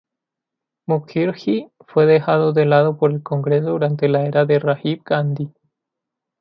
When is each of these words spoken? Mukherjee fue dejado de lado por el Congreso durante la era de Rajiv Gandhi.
Mukherjee 0.87 1.69
fue 1.81 2.07
dejado 2.07 2.53
de 2.53 2.65
lado 2.65 2.97
por 2.97 3.11
el 3.11 3.21
Congreso 3.21 3.69
durante 3.69 4.09
la 4.09 4.25
era 4.25 4.45
de 4.45 4.57
Rajiv 4.57 5.03
Gandhi. 5.05 5.51